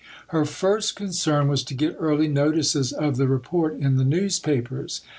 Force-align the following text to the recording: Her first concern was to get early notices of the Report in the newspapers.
Her 0.29 0.45
first 0.45 0.95
concern 0.95 1.47
was 1.47 1.61
to 1.61 1.75
get 1.75 1.95
early 1.99 2.27
notices 2.27 2.91
of 2.91 3.17
the 3.17 3.27
Report 3.27 3.77
in 3.79 3.97
the 3.97 4.03
newspapers. 4.03 5.01